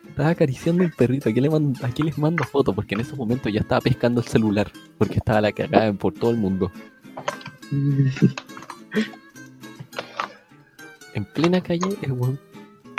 Estaba 0.09 0.31
acariciando 0.31 0.85
un 0.85 0.91
perrito. 0.91 1.31
Aquí, 1.31 1.41
le 1.41 1.51
mando, 1.51 1.87
aquí 1.87 2.03
les 2.03 2.19
mando 2.19 2.45
fotos 2.45 2.75
porque 2.75 2.95
en 2.95 3.01
ese 3.01 3.17
momento 3.17 3.49
ya 3.49 3.61
estaba 3.61 3.81
pescando 3.81 4.21
el 4.21 4.27
celular. 4.27 4.71
Porque 4.99 5.15
estaba 5.15 5.41
la 5.41 5.53
cagada 5.53 5.93
por 5.95 6.13
todo 6.13 6.31
el 6.31 6.37
mundo. 6.37 6.71
En 11.13 11.25
plena 11.25 11.61
calle, 11.61 11.89
el 12.03 12.13
weón 12.13 12.39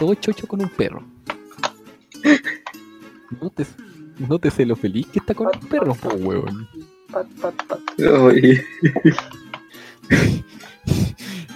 todo 0.02 0.16
chocho 0.16 0.48
con 0.48 0.64
un 0.64 0.70
perro. 0.70 1.04
Nótese, 3.40 3.76
nótese 4.18 4.66
lo 4.66 4.76
feliz 4.76 5.06
que 5.06 5.20
está 5.20 5.36
con 5.36 5.50
el 5.54 5.60
perro, 5.68 5.94
po, 5.94 6.10
weón. 6.16 6.68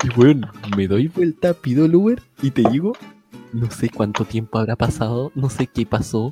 Y 0.03 0.10
weón, 0.15 0.45
me 0.77 0.88
doy 0.88 1.07
vuelta, 1.07 1.55
pido 1.55 1.86
el 1.86 1.95
Uber 1.95 2.22
y 2.43 2.51
te 2.51 2.62
digo, 2.69 2.93
no 3.51 3.72
sé 3.72 3.89
cuánto 3.89 4.25
tiempo 4.25 4.60
habrá 4.60 4.75
pasado, 4.75 5.31
no 5.34 5.50
sé 5.50 5.65
qué 5.65 5.88
pasó, 5.88 6.29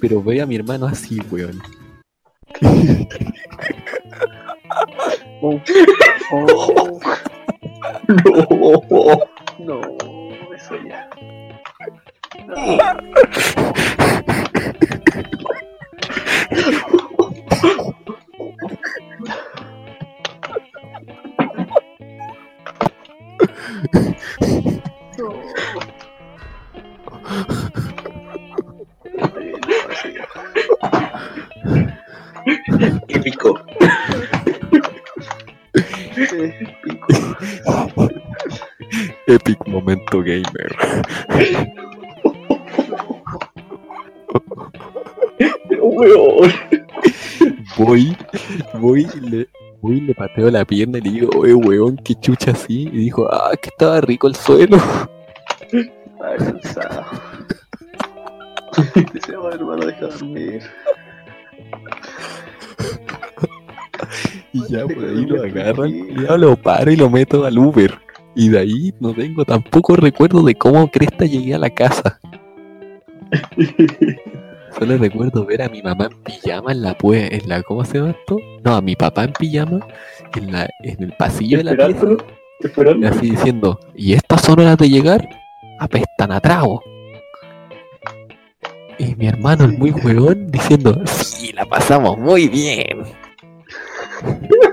pero 0.00 0.22
veo 0.22 0.42
a 0.42 0.46
mi 0.46 0.56
hermano 0.56 0.86
así, 0.86 1.20
weón. 1.30 1.60
No. 6.32 7.00
No, 9.58 9.80
eso 10.54 10.76
ya. 10.86 11.10
No. 12.46 12.78
y 50.00 50.06
le 50.06 50.14
pateo 50.14 50.50
la 50.50 50.64
pierna 50.64 50.98
y 50.98 51.00
le 51.02 51.10
digo, 51.10 51.30
oye 51.38 51.54
weón, 51.54 51.96
qué 51.96 52.14
chucha 52.14 52.52
así. 52.52 52.88
Y 52.92 52.98
dijo, 52.98 53.28
ah, 53.32 53.52
que 53.60 53.68
estaba 53.68 54.00
rico 54.00 54.26
el 54.26 54.34
suelo. 54.34 54.78
Ay, 55.72 56.36
cansado. 56.38 57.04
Dice, 59.12 59.36
"Oh, 59.36 59.50
hermano, 59.50 59.86
deja 59.86 60.06
de 60.06 60.12
dormir. 60.12 60.62
Y 64.52 64.72
ya 64.72 64.86
por 64.86 65.04
ahí 65.04 65.26
lo 65.26 65.42
agarran, 65.42 65.90
y 65.90 66.22
ya 66.22 66.36
lo 66.36 66.56
paro 66.56 66.90
y 66.90 66.96
lo 66.96 67.10
meto 67.10 67.44
al 67.44 67.58
Uber. 67.58 67.98
Y 68.34 68.48
de 68.48 68.58
ahí 68.58 68.94
no 69.00 69.12
tengo 69.12 69.44
tampoco 69.44 69.96
recuerdo 69.96 70.42
de 70.42 70.54
cómo 70.54 70.90
cresta 70.90 71.24
llegué 71.24 71.54
a 71.54 71.58
la 71.58 71.70
casa. 71.70 72.20
Solo 74.78 74.96
recuerdo 74.96 75.44
ver 75.44 75.62
a 75.62 75.68
mi 75.68 75.82
mamá 75.82 76.06
en 76.10 76.22
pijama 76.22 76.72
en 76.72 76.82
la 76.82 76.96
pue 76.96 77.34
en 77.34 77.48
la 77.48 77.62
¿cómo 77.62 77.84
se 77.84 77.98
llama 77.98 78.10
esto? 78.10 78.38
No, 78.64 78.74
a 78.76 78.80
mi 78.80 78.94
papá 78.96 79.24
en 79.24 79.32
pijama 79.32 79.80
en 80.34 80.52
la 80.52 80.68
en 80.82 81.02
el 81.02 81.12
pasillo 81.12 81.58
de 81.58 81.64
la 81.64 81.74
pieza, 81.86 82.06
Esperando. 82.60 83.08
así 83.08 83.30
diciendo, 83.30 83.80
¿y 83.94 84.12
estas 84.12 84.42
son 84.42 84.60
horas 84.60 84.76
de 84.76 84.88
llegar? 84.88 85.26
Apestan 85.78 86.30
a 86.32 86.40
trago. 86.40 86.82
Y 88.98 89.14
mi 89.16 89.26
hermano, 89.28 89.64
el 89.64 89.78
muy 89.78 89.92
huevón, 89.92 90.48
diciendo, 90.50 91.00
sí, 91.06 91.52
la 91.52 91.64
pasamos 91.64 92.18
muy 92.18 92.48
bien. 92.48 93.02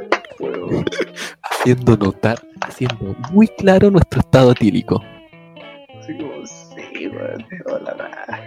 Haciendo 1.42 1.96
notar, 1.98 2.38
haciendo 2.62 3.16
muy 3.32 3.48
claro 3.48 3.90
nuestro 3.90 4.20
estado 4.20 4.52
etílico. 4.52 5.02
Así 6.00 6.18
como, 6.18 6.46
sí, 6.46 7.08
weón. 7.08 7.46
Hola, 7.66 7.96
nada. 7.98 8.47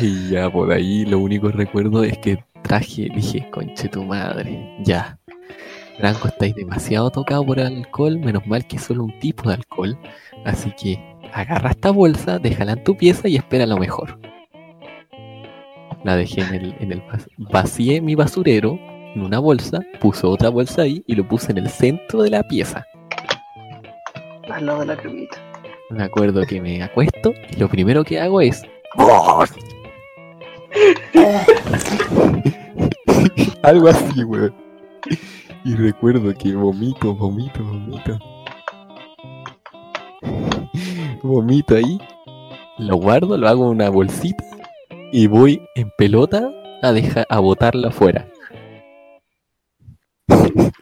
Y 0.00 0.30
ya 0.30 0.50
por 0.50 0.72
ahí 0.72 1.04
lo 1.04 1.18
único 1.18 1.48
que 1.48 1.56
recuerdo 1.56 2.02
es 2.02 2.18
que 2.18 2.42
traje, 2.62 3.08
dije, 3.14 3.48
conche 3.50 3.88
tu 3.88 4.04
madre, 4.04 4.76
ya. 4.82 5.18
Franco, 5.98 6.28
estáis 6.28 6.54
demasiado 6.56 7.10
tocado 7.10 7.46
por 7.46 7.58
el 7.60 7.66
alcohol, 7.66 8.18
menos 8.18 8.46
mal 8.46 8.66
que 8.66 8.76
es 8.76 8.82
solo 8.82 9.04
un 9.04 9.18
tipo 9.20 9.48
de 9.48 9.54
alcohol. 9.54 9.96
Así 10.44 10.72
que 10.72 10.98
agarra 11.32 11.70
esta 11.70 11.90
bolsa, 11.90 12.38
déjala 12.38 12.72
en 12.72 12.84
tu 12.84 12.96
pieza 12.96 13.28
y 13.28 13.36
espera 13.36 13.66
lo 13.66 13.76
mejor. 13.76 14.18
La 16.02 16.16
dejé 16.16 16.42
en 16.42 16.54
el, 16.54 16.76
en 16.80 16.92
el 16.92 17.02
vacié 17.38 18.00
mi 18.00 18.14
basurero 18.14 18.78
en 19.14 19.22
una 19.22 19.38
bolsa, 19.38 19.80
puse 20.00 20.26
otra 20.26 20.48
bolsa 20.48 20.82
ahí 20.82 21.04
y 21.06 21.14
lo 21.14 21.26
puse 21.26 21.52
en 21.52 21.58
el 21.58 21.68
centro 21.68 22.22
de 22.22 22.30
la 22.30 22.42
pieza. 22.42 22.84
Al 24.50 24.66
lado 24.66 24.80
de 24.80 24.86
la 24.86 24.96
cremita. 24.96 25.36
Me 25.90 26.02
acuerdo 26.02 26.44
que 26.44 26.60
me 26.60 26.82
acuesto 26.82 27.32
y 27.50 27.56
lo 27.56 27.68
primero 27.68 28.04
que 28.04 28.20
hago 28.20 28.40
es. 28.40 28.62
Algo 33.62 33.88
así, 33.88 34.24
weón. 34.24 34.54
Y 35.64 35.74
recuerdo 35.76 36.34
que 36.34 36.54
vomito, 36.54 37.14
vomito, 37.14 37.62
vomito. 37.64 38.18
Vomito 41.22 41.76
ahí. 41.76 41.98
Lo 42.78 42.96
guardo, 42.96 43.38
lo 43.38 43.48
hago 43.48 43.64
en 43.66 43.70
una 43.70 43.88
bolsita 43.88 44.44
y 45.12 45.26
voy 45.28 45.62
en 45.76 45.90
pelota 45.96 46.50
a 46.82 46.92
dejar 46.92 47.24
a 47.30 47.38
botarla 47.38 47.88
afuera. 47.88 48.28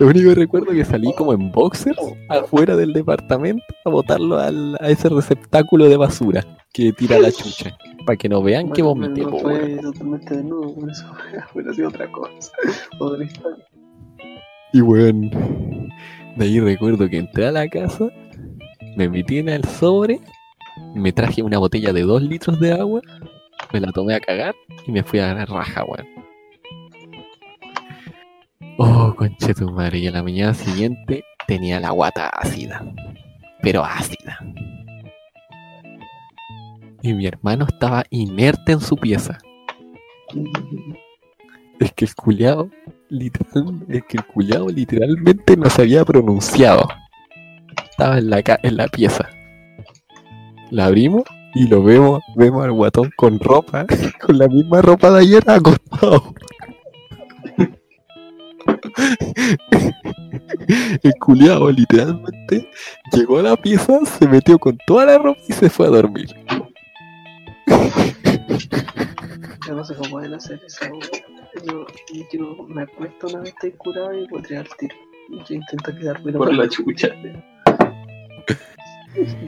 Lo 0.00 0.08
único 0.08 0.30
que 0.30 0.34
recuerdo 0.34 0.72
es 0.72 0.78
que 0.78 0.84
salí 0.84 1.12
como 1.16 1.32
en 1.32 1.52
boxers 1.52 1.96
afuera 2.28 2.74
del 2.76 2.92
departamento 2.92 3.62
a 3.84 3.90
botarlo 3.90 4.36
al- 4.38 4.76
a 4.80 4.88
ese 4.90 5.08
receptáculo 5.08 5.88
de 5.88 5.96
basura 5.96 6.44
que 6.72 6.92
tira 6.92 7.18
la 7.20 7.30
chucha. 7.30 7.76
Para 8.06 8.16
que 8.16 8.28
no 8.28 8.40
vean 8.40 8.70
que 8.70 8.82
Bueno, 8.82 9.00
vomité, 9.00 9.22
no 9.22 9.38
fue 9.38 9.76
totalmente 9.82 10.36
desnudo, 10.36 10.74
por 10.74 10.90
eso 10.90 11.04
hubiera 11.54 11.74
sido 11.74 11.88
otra 11.88 12.10
cosa. 12.10 12.52
Otra 13.00 13.24
historia. 13.24 13.66
Y 14.72 14.80
weón, 14.80 15.30
de 16.36 16.44
ahí 16.44 16.60
recuerdo 16.60 17.08
que 17.08 17.18
entré 17.18 17.46
a 17.46 17.52
la 17.52 17.66
casa, 17.68 18.08
me 18.96 19.08
metí 19.08 19.38
en 19.38 19.48
el 19.48 19.64
sobre, 19.64 20.20
me 20.94 21.12
traje 21.12 21.42
una 21.42 21.58
botella 21.58 21.92
de 21.92 22.02
2 22.02 22.22
litros 22.22 22.60
de 22.60 22.72
agua, 22.72 23.00
me 23.72 23.80
la 23.80 23.90
tomé 23.90 24.14
a 24.14 24.20
cagar 24.20 24.54
y 24.86 24.92
me 24.92 25.02
fui 25.02 25.18
a 25.18 25.34
la 25.34 25.44
raja, 25.44 25.84
weón. 25.84 26.06
Oh, 28.78 29.14
conche 29.16 29.54
tu 29.54 29.70
madre, 29.70 29.98
y 29.98 30.06
a 30.06 30.12
la 30.12 30.22
mañana 30.22 30.54
siguiente 30.54 31.24
tenía 31.48 31.80
la 31.80 31.90
guata 31.90 32.28
ácida, 32.28 32.84
pero 33.62 33.82
ácida. 33.84 34.38
Y 37.06 37.14
mi 37.14 37.24
hermano 37.24 37.66
estaba 37.68 38.02
inerte 38.10 38.72
en 38.72 38.80
su 38.80 38.96
pieza. 38.96 39.38
Es 41.78 41.92
que 41.92 42.04
el 42.04 42.14
culiao, 42.16 42.68
literal, 43.08 43.84
es 43.88 44.02
que 44.08 44.16
el 44.16 44.26
culiao 44.26 44.68
literalmente 44.68 45.56
no 45.56 45.70
se 45.70 45.82
había 45.82 46.04
pronunciado. 46.04 46.88
Estaba 47.88 48.18
en 48.18 48.28
la, 48.28 48.42
en 48.60 48.76
la 48.76 48.88
pieza. 48.88 49.28
La 50.72 50.86
abrimos 50.86 51.22
y 51.54 51.68
lo 51.68 51.84
vemos, 51.84 52.22
vemos 52.34 52.64
al 52.64 52.72
guatón 52.72 53.12
con 53.14 53.38
ropa, 53.38 53.86
con 54.26 54.36
la 54.36 54.48
misma 54.48 54.82
ropa 54.82 55.12
de 55.12 55.20
ayer 55.20 55.48
acostado. 55.48 56.34
El 61.04 61.14
culiao 61.20 61.70
literalmente 61.70 62.68
llegó 63.12 63.38
a 63.38 63.42
la 63.42 63.56
pieza, 63.56 64.04
se 64.06 64.26
metió 64.26 64.58
con 64.58 64.76
toda 64.88 65.06
la 65.06 65.18
ropa 65.18 65.40
y 65.48 65.52
se 65.52 65.70
fue 65.70 65.86
a 65.86 65.90
dormir. 65.90 66.34
Yo 69.66 69.74
no 69.74 69.84
sé 69.84 69.94
cómo 69.94 70.10
pueden 70.10 70.34
hacer 70.34 70.60
esa. 70.66 70.88
Yo, 71.64 71.86
yo 72.32 72.66
me 72.68 72.82
acuesto 72.82 73.26
una 73.28 73.40
vez 73.40 73.48
estoy 73.50 73.72
curado 73.72 74.16
y 74.18 74.28
podría 74.28 74.60
al 74.60 74.68
tiro. 74.78 74.94
Yo 75.28 75.54
intento 75.54 75.96
quedarme 75.96 76.32
Por 76.32 76.54
la 76.54 76.68
chucha. 76.68 77.08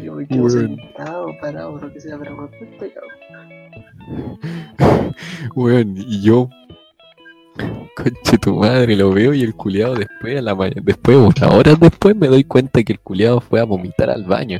Yo 0.02 0.14
me 0.14 0.26
quedo 0.26 0.48
sentado, 0.48 1.36
parado, 1.40 1.78
lo 1.78 1.92
que 1.92 2.00
sea, 2.00 2.18
pero 2.18 2.36
me 2.36 2.44
acuesto 2.44 2.86
y 2.86 2.90
cago. 2.90 3.06
Weón, 5.54 5.94
y 5.96 6.22
yo, 6.22 6.48
conche 7.96 8.38
tu 8.38 8.56
madre, 8.56 8.96
lo 8.96 9.12
veo 9.12 9.34
y 9.34 9.42
el 9.42 9.54
culiado 9.54 9.94
después, 9.94 10.38
a 10.38 10.42
la 10.42 10.54
mañana, 10.54 10.80
después, 10.82 11.16
unas 11.18 11.54
horas 11.54 11.78
después, 11.78 12.16
me 12.16 12.28
doy 12.28 12.44
cuenta 12.44 12.82
que 12.82 12.94
el 12.94 13.00
culiado 13.00 13.40
fue 13.40 13.60
a 13.60 13.64
vomitar 13.64 14.08
al 14.10 14.24
baño. 14.24 14.58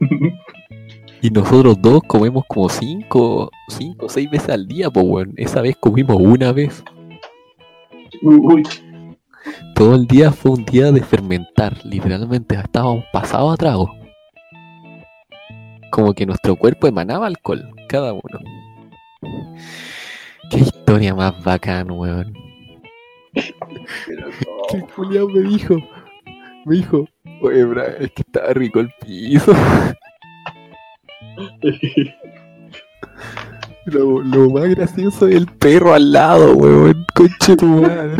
Y 1.22 1.30
nosotros 1.30 1.76
dos 1.80 2.02
comemos 2.06 2.44
como 2.46 2.68
cinco, 2.68 3.50
cinco 3.68 4.06
o 4.06 4.08
seis 4.08 4.30
veces 4.30 4.50
al 4.50 4.66
día, 4.66 4.90
pues 4.90 5.06
weón. 5.06 5.32
Esa 5.36 5.60
vez 5.62 5.76
comimos 5.80 6.16
una 6.20 6.52
vez. 6.52 6.84
Uy, 8.22 8.62
Todo 9.74 9.94
el 9.94 10.06
día 10.06 10.30
fue 10.30 10.52
un 10.52 10.64
día 10.64 10.92
de 10.92 11.02
fermentar, 11.02 11.76
literalmente 11.84 12.54
estábamos 12.54 13.04
pasados 13.12 13.54
a 13.54 13.56
trago. 13.56 13.94
Como 15.90 16.12
que 16.14 16.26
nuestro 16.26 16.56
cuerpo 16.56 16.86
emanaba 16.86 17.26
alcohol, 17.26 17.74
cada 17.88 18.12
uno. 18.12 18.38
Qué 20.50 20.58
historia 20.58 21.14
más 21.14 21.42
bacán, 21.42 21.90
weón. 21.90 22.32
El 23.34 24.86
culiao 24.94 25.28
me 25.28 25.40
dijo, 25.40 25.76
me 26.64 26.76
dijo, 26.76 27.06
oye, 27.42 27.64
bra, 27.64 27.86
es 28.00 28.12
que 28.12 28.22
estaba 28.22 28.52
rico 28.52 28.80
el 28.80 28.90
piso. 29.00 29.52
Lo, 33.86 34.20
lo 34.20 34.50
más 34.50 34.68
gracioso 34.70 35.28
es 35.28 35.36
el 35.36 35.46
perro 35.46 35.94
al 35.94 36.12
lado, 36.12 36.54
weón. 36.56 37.04
Conche 37.14 37.56
tu 37.56 37.66
madre. 37.66 38.16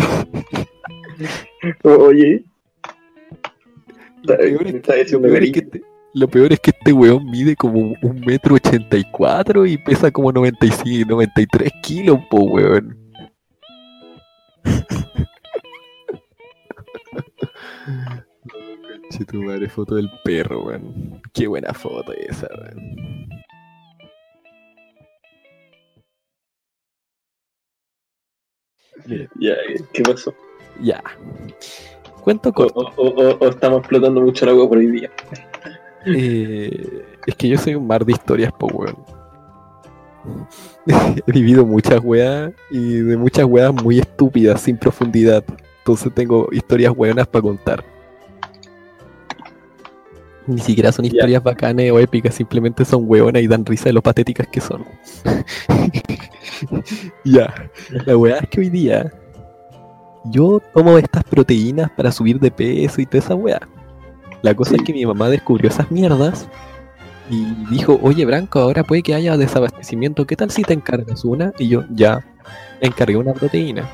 Oye. 1.83 2.45
Lo 4.23 4.35
Está, 4.35 4.39
peor 4.39 4.67
es 4.69 4.75
está 4.75 4.93
que- 4.95 5.01
diciendo 5.05 5.29
lo 5.29 5.33
peor 5.35 5.43
es 5.45 5.53
que 5.53 5.59
este- 5.61 5.83
lo 6.15 6.29
peor 6.29 6.53
es 6.53 6.61
que 6.61 6.71
este 6.71 6.93
weón 6.93 7.29
mide 7.31 7.57
como 7.57 7.95
un 8.01 8.21
metro 8.25 8.55
ochenta 8.55 8.97
y 8.97 9.05
cuatro 9.11 9.67
y 9.67 9.77
pesa 9.77 10.11
como 10.11 10.33
95, 10.33 11.11
93 11.11 11.71
kilos, 11.83 12.19
po 12.31 12.43
weón. 12.45 12.97
Conche 19.09 19.25
tu 19.25 19.43
madre, 19.43 19.69
foto 19.69 19.95
del 19.95 20.11
perro, 20.25 20.65
weón. 20.65 21.21
Qué 21.33 21.47
buena 21.47 21.73
foto 21.73 22.13
esa, 22.13 22.49
weón. 22.59 23.29
Ya, 29.39 29.55
¿qué 29.93 30.03
pasó? 30.03 30.35
ya. 30.83 31.03
Cuento 32.23 32.49
O, 32.49 32.53
corto. 32.53 32.81
o- 32.97 33.09
o- 33.09 33.39
o 33.39 33.49
estamos 33.49 33.79
explotando 33.81 34.21
mucho 34.21 34.45
el 34.45 34.51
agua 34.53 34.69
por 34.69 34.79
hoy 34.79 34.87
día. 34.91 35.11
Eh, 36.07 37.05
es 37.27 37.35
que 37.37 37.49
yo 37.49 37.59
soy 37.59 37.75
un 37.77 37.87
mar 37.87 38.05
de 38.05 38.13
historias, 38.13 38.53
po, 38.53 38.67
weón. 38.69 38.97
He 41.27 41.33
vivido 41.33 41.65
muchas 41.65 42.01
weas 42.03 42.53
y 42.71 42.95
de 42.97 43.17
muchas 43.17 43.45
weas 43.45 43.73
muy 43.73 43.99
estúpidas, 44.01 44.61
sin 44.61 44.77
profundidad. 44.77 45.45
Entonces 45.79 46.13
tengo 46.15 46.49
historias 46.51 46.93
weonas 46.97 47.27
para 47.29 47.43
contar. 47.43 47.85
Ni 50.57 50.61
siquiera 50.61 50.93
son 50.93 51.05
historias 51.05 51.43
bacanas 51.43 51.91
o 51.91 51.99
épicas, 51.99 52.35
simplemente 52.35 52.85
son 52.85 53.05
weonas 53.07 53.43
y 53.43 53.47
dan 53.47 53.65
risa 53.67 53.85
de 53.85 53.93
lo 53.95 54.03
patéticas 54.03 54.47
que 54.49 54.61
son. 54.61 54.85
ya, 57.25 57.53
la 58.07 58.17
wea 58.17 58.39
es 58.39 58.49
que 58.49 58.61
hoy 58.61 58.71
día 58.71 59.13
yo 60.27 60.61
tomo 60.75 60.99
estas 60.99 61.25
proteínas 61.25 61.91
para 61.91 62.11
subir 62.13 62.39
de 62.41 62.51
peso 62.51 63.01
y 63.01 63.07
toda 63.07 63.19
esa 63.19 63.35
wea. 63.35 63.61
La 64.43 64.55
cosa 64.55 64.71
Sí. 64.71 64.77
es 64.77 64.83
que 64.83 64.93
mi 64.93 65.07
mamá 65.07 65.29
descubrió 65.29 65.71
esas 65.71 65.91
mierdas 65.91 66.49
y 67.31 67.45
dijo, 67.71 67.99
oye 68.03 68.25
Branco, 68.25 68.61
ahora 68.61 68.85
puede 68.85 69.03
que 69.03 69.15
haya 69.15 69.37
desabastecimiento, 69.37 70.27
¿qué 70.27 70.37
tal 70.37 70.51
si 70.51 70.63
te 70.63 70.75
encargas 70.75 71.25
una? 71.25 71.53
Y 71.59 71.69
yo, 71.69 71.85
ya, 71.91 72.25
encargué 72.81 73.17
una 73.17 73.35
proteína. 73.35 73.89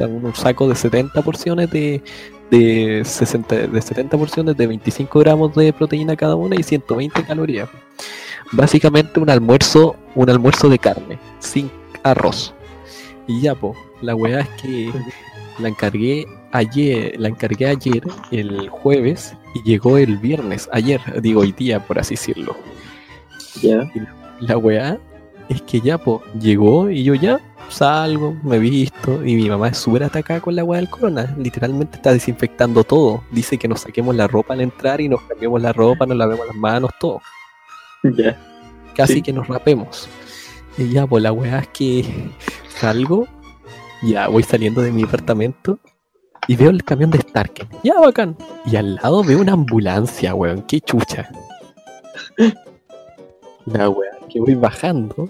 Un 0.00 0.34
saco 0.34 0.68
de 0.68 0.74
70 0.74 1.22
porciones 1.22 1.70
de, 1.70 2.02
de, 2.50 3.02
60, 3.04 3.68
de 3.68 3.82
70 3.82 4.16
porciones 4.18 4.56
de 4.56 4.66
25 4.66 5.18
gramos 5.20 5.54
de 5.54 5.72
proteína 5.72 6.16
cada 6.16 6.34
una 6.34 6.56
y 6.56 6.62
120 6.62 7.24
calorías. 7.24 7.68
Básicamente 8.52 9.20
un 9.20 9.30
almuerzo, 9.30 9.96
un 10.14 10.28
almuerzo 10.28 10.68
de 10.68 10.78
carne, 10.78 11.18
sin 11.38 11.70
arroz. 12.02 12.52
Y 13.26 13.40
ya, 13.42 13.54
po, 13.54 13.76
la 14.00 14.14
weá 14.16 14.40
es 14.40 14.48
que 14.60 14.92
la 15.58 15.68
encargué 15.68 16.26
ayer, 16.52 17.14
la 17.18 17.28
encargué 17.28 17.66
ayer, 17.66 18.02
el 18.32 18.68
jueves, 18.68 19.34
y 19.54 19.62
llegó 19.62 19.98
el 19.98 20.18
viernes, 20.18 20.68
ayer, 20.72 21.00
digo 21.22 21.42
hoy 21.42 21.52
día, 21.52 21.86
por 21.86 21.98
así 21.98 22.14
decirlo. 22.14 22.56
Ya. 23.62 23.90
La 24.40 24.56
weá 24.56 24.98
es 25.48 25.62
que 25.62 25.80
ya, 25.80 25.98
po, 25.98 26.22
llegó 26.40 26.90
y 26.90 27.04
yo 27.04 27.14
ya 27.14 27.40
salgo, 27.70 28.36
me 28.42 28.58
visto, 28.58 29.24
y 29.24 29.36
mi 29.36 29.48
mamá 29.48 29.68
es 29.68 29.78
súper 29.78 30.04
atacada 30.04 30.40
con 30.40 30.54
la 30.56 30.64
weá 30.64 30.80
del 30.80 30.90
corona. 30.90 31.34
Literalmente 31.38 31.96
está 31.96 32.12
desinfectando 32.12 32.84
todo. 32.84 33.22
Dice 33.30 33.56
que 33.58 33.68
nos 33.68 33.80
saquemos 33.82 34.14
la 34.14 34.26
ropa 34.28 34.54
al 34.54 34.60
entrar 34.60 35.00
y 35.00 35.08
nos 35.08 35.22
cambiemos 35.22 35.60
la 35.62 35.72
ropa, 35.72 36.06
nos 36.06 36.16
lavemos 36.16 36.46
las 36.46 36.56
manos, 36.56 36.90
todo. 37.00 37.20
Ya. 38.02 38.38
Casi 38.94 39.14
Sí. 39.14 39.22
que 39.22 39.32
nos 39.32 39.46
rapemos. 39.48 40.08
Y 40.76 40.90
ya, 40.90 41.06
pues 41.06 41.22
la 41.22 41.32
weá 41.32 41.60
es 41.60 41.68
que 41.68 42.04
salgo, 42.68 43.26
ya 44.02 44.28
voy 44.28 44.42
saliendo 44.42 44.80
de 44.82 44.90
mi 44.92 45.02
departamento 45.02 45.78
y 46.48 46.56
veo 46.56 46.70
el 46.70 46.82
camión 46.84 47.10
de 47.10 47.18
Starken. 47.18 47.68
Ya, 47.84 47.98
bacán. 48.00 48.36
Y 48.66 48.76
al 48.76 48.96
lado 48.96 49.22
veo 49.22 49.40
una 49.40 49.52
ambulancia, 49.52 50.34
weón. 50.34 50.62
Qué 50.62 50.80
chucha. 50.80 51.28
La 53.66 53.88
weá 53.88 54.10
que 54.32 54.40
voy 54.40 54.54
bajando 54.54 55.28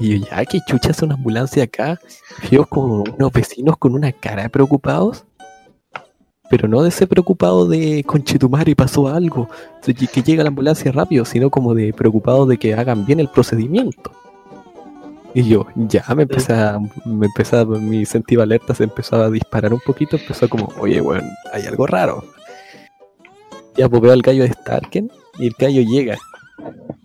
y 0.00 0.18
yo, 0.20 0.26
ya, 0.30 0.44
qué 0.44 0.60
chucha 0.66 0.90
es 0.90 1.02
una 1.02 1.14
ambulancia 1.14 1.64
acá. 1.64 1.98
Veo 2.50 2.64
como 2.66 3.02
unos 3.02 3.32
vecinos 3.32 3.76
con 3.78 3.94
una 3.94 4.12
cara 4.12 4.42
de 4.44 4.48
preocupados. 4.50 5.24
Pero 6.50 6.66
no 6.66 6.82
de 6.82 6.88
ese 6.88 7.06
preocupado 7.06 7.66
de 7.66 8.02
conchetumare 8.04 8.74
pasó 8.74 9.08
algo, 9.08 9.50
que 9.84 9.92
que 9.94 10.22
llega 10.22 10.42
la 10.42 10.48
ambulancia 10.48 10.90
rápido, 10.90 11.26
sino 11.26 11.50
como 11.50 11.74
de 11.74 11.92
preocupado 11.92 12.46
de 12.46 12.56
que 12.56 12.72
hagan 12.72 13.04
bien 13.04 13.20
el 13.20 13.28
procedimiento. 13.28 14.10
Y 15.34 15.42
yo, 15.46 15.66
ya 15.76 16.02
me 16.16 16.22
empecé 16.22 16.54
a, 16.54 16.78
me 17.04 17.26
empecé 17.26 17.58
a- 17.58 17.64
mi 17.66 18.06
sentido 18.06 18.40
alerta 18.42 18.74
se 18.74 18.84
empezó 18.84 19.16
a 19.16 19.30
disparar 19.30 19.74
un 19.74 19.80
poquito, 19.84 20.16
empezó 20.16 20.48
como, 20.48 20.72
oye, 20.80 21.02
weón, 21.02 21.28
hay 21.52 21.66
algo 21.66 21.86
raro. 21.86 22.24
Ya 23.76 23.88
pues 23.90 24.00
veo 24.00 24.12
al 24.12 24.22
gallo 24.22 24.42
de 24.44 24.52
Starken 24.52 25.10
y 25.38 25.48
el 25.48 25.54
gallo 25.58 25.82
llega. 25.82 26.16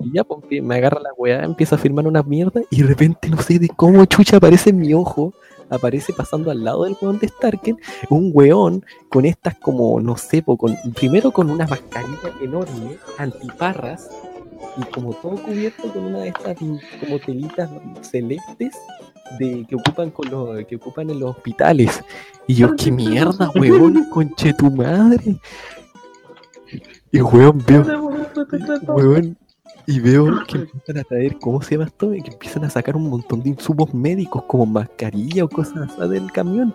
Y 0.04 0.12
ya 0.14 0.24
pues 0.24 0.44
me 0.62 0.76
agarra 0.76 1.00
la 1.00 1.14
weá, 1.18 1.44
empieza 1.44 1.76
a 1.76 1.80
firmar 1.80 2.08
una 2.08 2.24
mierda 2.24 2.62
y 2.70 2.82
de 2.82 2.88
repente 2.88 3.30
no 3.30 3.38
sé 3.42 3.60
de 3.60 3.70
cómo 3.70 4.06
chucha 4.06 4.38
aparece 4.38 4.72
en 4.72 4.80
mi 4.80 4.94
ojo, 4.94 5.34
aparece 5.70 6.14
pasando 6.14 6.52
al 6.52 6.64
lado 6.64 6.84
del 6.84 6.96
weón 7.02 7.20
de 7.20 7.28
Starken, 7.28 7.78
un 8.10 8.32
weón 8.34 8.86
con 9.10 9.26
estas 9.26 9.56
como, 9.56 10.00
no 10.00 10.18
sé, 10.18 10.42
po, 10.42 10.58
con, 10.58 10.76
primero 10.96 11.32
con 11.32 11.50
una 11.50 11.68
mascarilla 11.68 12.34
enorme, 12.42 12.98
antiparras, 13.18 14.10
y 14.78 14.84
como 14.92 15.14
todo 15.14 15.36
cubierto 15.36 15.92
con 15.92 16.06
una 16.06 16.20
de 16.20 16.30
estas 16.30 16.58
como 16.58 17.20
telitas 17.20 17.70
celestes 18.02 18.76
de 19.40 19.66
que 19.68 19.76
ocupan 19.76 20.12
con 20.12 20.30
los 20.30 20.66
que 20.66 20.76
ocupan 20.76 21.10
en 21.10 21.20
los 21.20 21.32
hospitales. 21.32 22.04
Y 22.48 22.56
yo, 22.56 22.76
qué 22.76 22.92
mierda, 22.92 23.52
weón, 23.56 24.10
conche 24.10 24.54
tu 24.54 24.70
madre. 24.72 25.38
Y 27.12 27.22
weón, 27.22 27.64
veo, 27.66 28.10
weón, 28.88 29.38
y 29.86 30.00
veo 30.00 30.44
que 30.48 30.60
empiezan 30.60 30.98
a 30.98 31.04
traer, 31.04 31.38
¿cómo 31.40 31.62
se 31.62 31.72
llama 31.76 31.86
esto? 31.86 32.14
Y 32.14 32.22
que 32.22 32.32
empiezan 32.32 32.64
a 32.66 32.70
sacar 32.70 32.96
un 32.96 33.10
montón 33.10 33.42
de 33.44 33.50
insumos 33.50 33.94
médicos 33.94 34.44
como 34.48 34.66
mascarilla 34.66 35.44
o 35.44 35.50
cosas 35.50 35.90
así 35.90 36.10
del 36.10 36.32
camión. 36.32 36.74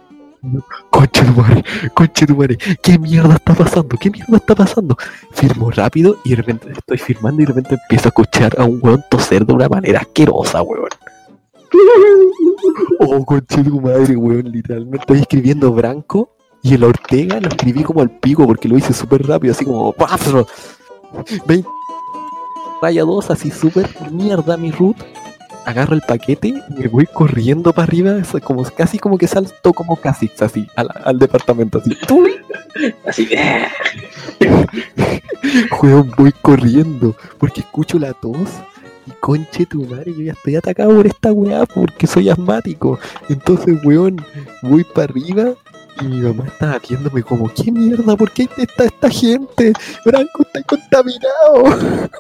Conche 0.90 1.24
tu 1.24 1.32
madre, 1.32 1.64
conche 1.94 2.26
tu 2.26 2.36
madre, 2.36 2.58
¿qué 2.82 2.98
mierda 2.98 3.34
está 3.34 3.54
pasando? 3.54 3.96
¿Qué 3.98 4.08
mierda 4.10 4.36
está 4.36 4.54
pasando? 4.54 4.96
Firmo 5.32 5.70
rápido 5.70 6.16
y 6.24 6.30
de 6.30 6.36
repente 6.36 6.70
estoy 6.70 6.98
firmando 6.98 7.42
y 7.42 7.44
de 7.44 7.52
repente 7.52 7.74
empiezo 7.74 8.06
a 8.06 8.10
escuchar 8.10 8.60
a 8.60 8.64
un 8.64 8.78
weón 8.80 9.02
toser 9.10 9.44
de 9.44 9.52
una 9.52 9.68
manera 9.68 10.00
asquerosa, 10.00 10.62
weón. 10.62 10.90
Oh, 13.00 13.24
conche 13.24 13.62
tu 13.62 13.80
madre, 13.80 14.16
weón, 14.16 14.50
literalmente 14.50 14.98
estoy 14.98 15.20
escribiendo 15.20 15.72
Branco 15.72 16.36
y 16.62 16.74
el 16.74 16.84
Ortega 16.84 17.40
lo 17.40 17.48
escribí 17.48 17.82
como 17.84 18.00
al 18.00 18.10
pico 18.10 18.46
porque 18.46 18.68
lo 18.68 18.76
hice 18.76 18.92
súper 18.92 19.26
rápido, 19.26 19.52
así 19.52 19.64
como 19.64 19.92
¡paf! 19.92 20.34
20 21.46 21.68
raya 22.82 23.02
2, 23.02 23.30
así 23.30 23.50
súper 23.50 23.88
mierda 24.10 24.56
mi 24.56 24.70
root. 24.70 24.96
Agarro 25.64 25.94
el 25.94 26.00
paquete 26.00 26.62
me 26.76 26.88
voy 26.88 27.06
corriendo 27.06 27.72
para 27.72 27.84
arriba, 27.84 28.16
eso 28.16 28.40
como, 28.40 28.64
casi 28.64 28.98
como 28.98 29.18
que 29.18 29.26
salto 29.26 29.72
como 29.74 29.96
casi 29.96 30.30
así, 30.40 30.66
al, 30.76 30.88
al 31.04 31.18
departamento, 31.18 31.78
así. 31.78 31.96
Así. 33.04 33.28
Weón, 35.82 36.12
voy 36.16 36.32
corriendo 36.32 37.16
porque 37.38 37.60
escucho 37.60 37.98
la 37.98 38.12
tos 38.12 38.48
y 39.06 39.10
conche 39.20 39.66
tu 39.66 39.84
madre, 39.84 40.14
yo 40.14 40.22
ya 40.22 40.32
estoy 40.32 40.56
atacado 40.56 40.94
por 40.94 41.06
esta 41.06 41.32
weá 41.32 41.66
porque 41.66 42.06
soy 42.06 42.28
asmático. 42.28 42.98
Entonces, 43.28 43.78
weón, 43.84 44.24
voy 44.62 44.84
para 44.84 45.04
arriba 45.04 45.54
y 46.00 46.04
mi 46.04 46.20
mamá 46.20 46.46
estaba 46.46 46.78
viéndome 46.78 47.22
como, 47.22 47.48
¿qué 47.52 47.72
mierda? 47.72 48.16
¿Por 48.16 48.30
qué 48.30 48.48
está 48.56 48.84
esta 48.84 49.10
gente? 49.10 49.72
Branco 50.04 50.42
está 50.42 50.62
contaminado. 50.62 52.10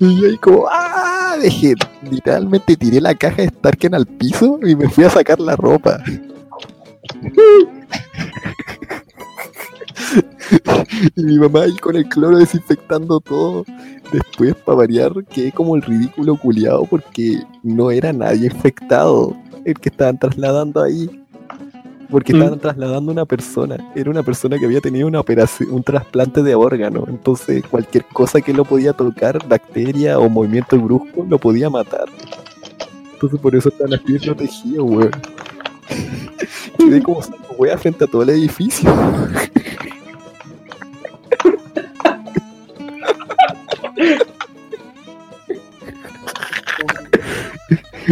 Y 0.00 0.24
ahí 0.24 0.38
como, 0.38 0.66
¡ah! 0.70 1.36
Dejé, 1.40 1.74
literalmente 2.10 2.76
tiré 2.76 3.00
la 3.00 3.14
caja 3.14 3.42
de 3.42 3.48
Starken 3.48 3.94
al 3.94 4.06
piso 4.06 4.58
y 4.62 4.74
me 4.76 4.88
fui 4.88 5.04
a 5.04 5.10
sacar 5.10 5.40
la 5.40 5.56
ropa. 5.56 6.02
y 11.16 11.22
mi 11.22 11.38
mamá 11.38 11.62
ahí 11.62 11.76
con 11.76 11.96
el 11.96 12.08
cloro 12.08 12.38
desinfectando 12.38 13.20
todo. 13.20 13.64
Después, 14.12 14.54
para 14.64 14.78
variar, 14.78 15.12
quedé 15.24 15.50
como 15.52 15.76
el 15.76 15.82
ridículo 15.82 16.36
culiado 16.36 16.84
porque 16.84 17.42
no 17.62 17.90
era 17.90 18.12
nadie 18.12 18.46
infectado 18.46 19.36
el 19.64 19.74
que 19.74 19.88
estaban 19.88 20.18
trasladando 20.18 20.82
ahí. 20.82 21.23
Porque 22.14 22.32
Mm. 22.32 22.36
estaban 22.36 22.60
trasladando 22.60 23.10
una 23.10 23.24
persona. 23.24 23.76
Era 23.96 24.08
una 24.08 24.22
persona 24.22 24.56
que 24.56 24.66
había 24.66 24.80
tenido 24.80 25.08
una 25.08 25.18
operación, 25.18 25.72
un 25.72 25.82
trasplante 25.82 26.44
de 26.44 26.54
órgano. 26.54 27.06
Entonces, 27.08 27.64
cualquier 27.68 28.04
cosa 28.04 28.40
que 28.40 28.52
lo 28.52 28.64
podía 28.64 28.92
tocar, 28.92 29.44
bacteria 29.48 30.20
o 30.20 30.28
movimiento 30.28 30.78
brusco, 30.78 31.26
lo 31.28 31.38
podía 31.40 31.68
matar. 31.70 32.04
Entonces, 33.14 33.40
por 33.40 33.56
eso 33.56 33.68
estaban 33.68 33.94
así 33.94 34.16
protegidos, 34.20 34.84
weón. 34.88 35.10
Quedé 36.78 37.02
como 37.02 37.20
saco 37.20 37.52
wea 37.58 37.76
frente 37.76 38.04
a 38.04 38.06
todo 38.06 38.22
el 38.22 38.30
edificio. 38.30 38.88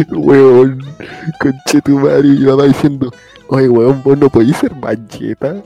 Weón, 0.09 0.79
conche 1.39 1.81
tu 1.81 1.99
madre, 1.99 2.27
y 2.27 2.31
mi 2.39 2.45
mamá 2.45 2.63
diciendo, 2.65 3.11
oye 3.53 3.69
weón, 3.69 4.01
vos 4.03 4.17
no 4.17 4.29
podís 4.29 4.57
ser 4.57 4.75
mancheta. 4.75 5.61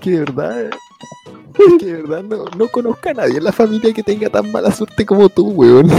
Que 0.00 0.10
de 0.10 0.18
verdad, 0.20 0.66
es 0.66 1.74
que 1.78 1.86
de 1.86 2.02
verdad 2.02 2.22
no, 2.22 2.44
no 2.56 2.68
conozco 2.68 3.08
a 3.08 3.14
nadie 3.14 3.38
en 3.38 3.44
la 3.44 3.52
familia 3.52 3.92
que 3.92 4.02
tenga 4.02 4.28
tan 4.28 4.52
mala 4.52 4.70
suerte 4.70 5.04
como 5.06 5.28
tú, 5.28 5.48
weón. 5.48 5.90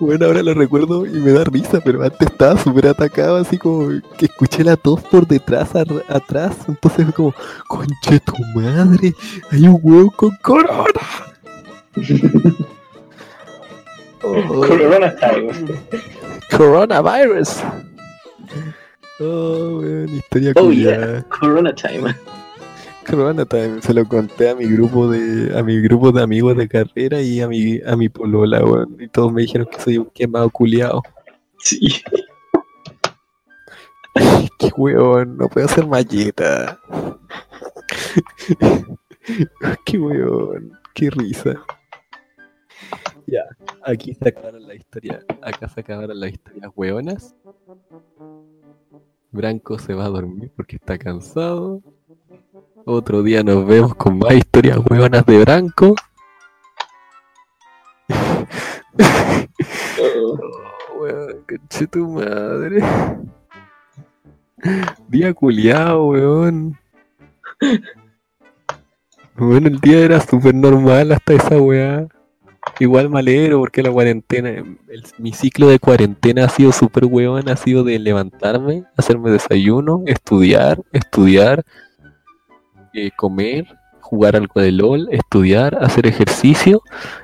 Bueno, 0.00 0.26
ahora 0.26 0.42
lo 0.42 0.52
recuerdo 0.52 1.06
y 1.06 1.12
me 1.12 1.32
da 1.32 1.44
risa, 1.44 1.80
pero 1.82 2.02
antes 2.02 2.28
estaba 2.28 2.60
súper 2.60 2.88
atacado, 2.88 3.36
así 3.36 3.56
como 3.56 3.88
que 4.18 4.26
escuché 4.26 4.62
la 4.62 4.76
tos 4.76 5.00
por 5.00 5.26
detrás, 5.26 5.70
atrás, 6.08 6.56
entonces 6.68 7.06
fue 7.06 7.14
como, 7.14 7.34
conche 7.68 8.20
tu 8.20 8.34
madre, 8.54 9.14
hay 9.50 9.66
un 9.66 9.78
huevo 9.82 10.10
con 10.10 10.36
corona. 10.42 10.84
Oh, 14.24 14.60
Corona 14.66 15.14
algo. 15.22 15.50
coronavirus. 16.50 17.58
Oh, 19.20 19.78
weón, 19.80 20.08
historia 20.14 20.52
Oh, 20.56 20.64
culiada. 20.64 21.22
Corona 21.28 21.74
time. 21.74 22.14
Corona 23.08 23.44
time, 23.44 23.82
se 23.82 23.92
lo 23.92 24.06
conté 24.06 24.48
a 24.48 24.54
mi 24.54 24.64
grupo 24.64 25.10
de 25.10 25.56
a 25.58 25.62
mi 25.62 25.78
grupo 25.82 26.10
de 26.10 26.22
amigos 26.22 26.56
de 26.56 26.68
carrera 26.68 27.20
y 27.20 27.40
a 27.42 27.48
mi 27.48 27.78
a 27.86 27.96
mi 27.96 28.08
polola, 28.08 28.64
weón, 28.64 28.96
y 28.98 29.08
todos 29.08 29.30
me 29.32 29.42
dijeron 29.42 29.68
que 29.70 29.78
soy 29.80 29.98
un 29.98 30.06
quemado 30.06 30.48
culiado. 30.50 31.02
Sí. 31.58 32.02
Qué 34.58 34.70
weón, 34.76 35.36
no 35.36 35.48
puedo 35.48 35.66
hacer 35.66 35.86
malleta. 35.86 36.80
qué 39.84 39.98
weón, 39.98 40.72
qué 40.94 41.10
risa. 41.10 41.62
Aquí 43.86 44.14
se 44.14 44.28
acabaron 44.30 44.66
la 44.66 44.74
historia, 44.74 45.22
acá 45.42 45.68
se 45.68 45.80
acabaron 45.80 46.18
las 46.18 46.32
historias 46.32 46.72
weonas. 46.74 47.34
Branco 49.30 49.78
se 49.78 49.92
va 49.94 50.06
a 50.06 50.08
dormir 50.08 50.50
porque 50.56 50.76
está 50.76 50.96
cansado. 50.96 51.82
Otro 52.86 53.22
día 53.22 53.42
nos 53.42 53.66
vemos 53.66 53.94
con 53.94 54.18
más 54.18 54.32
historias 54.34 54.78
hueonas 54.88 55.26
de 55.26 55.38
Branco. 55.38 55.94
Oh, 59.96 60.38
Oh, 60.38 61.00
weón, 61.00 61.44
conche 61.48 61.86
tu 61.86 62.08
madre. 62.08 62.80
Día 65.08 65.32
culiao, 65.34 66.06
weón. 66.10 66.78
Bueno, 69.36 69.68
el 69.68 69.80
día 69.80 69.98
era 70.04 70.20
súper 70.20 70.54
normal 70.54 71.12
hasta 71.12 71.34
esa 71.34 71.60
weá. 71.60 72.06
Igual 72.80 73.08
malero 73.08 73.60
porque 73.60 73.82
la 73.82 73.90
cuarentena, 73.92 74.48
el- 74.50 75.04
mi 75.18 75.32
ciclo 75.32 75.68
de 75.68 75.78
cuarentena 75.78 76.44
ha 76.44 76.48
sido 76.48 76.72
súper 76.72 77.04
weón, 77.06 77.48
ha 77.48 77.56
sido 77.56 77.84
de 77.84 77.98
levantarme, 77.98 78.84
hacerme 78.96 79.30
desayuno, 79.30 80.02
estudiar, 80.06 80.82
estudiar, 80.92 81.64
eh, 82.92 83.10
comer, 83.16 83.66
jugar 84.00 84.36
algo 84.36 84.60
de 84.60 84.72
estudiar, 85.10 85.78
hacer 85.82 86.06
ejercicio, 86.06 86.82